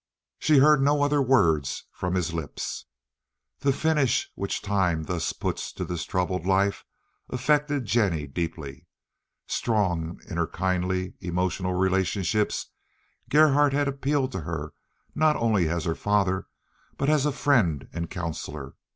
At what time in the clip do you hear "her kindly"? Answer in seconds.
10.37-11.13